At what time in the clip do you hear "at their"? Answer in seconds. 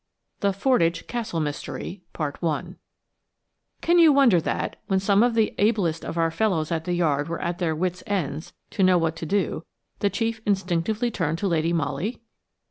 7.39-7.75